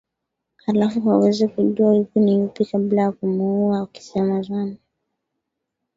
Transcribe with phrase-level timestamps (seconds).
[0.65, 4.75] Halafu aweze kujua yupi ni yupi kabla ya kumuua Hakizemana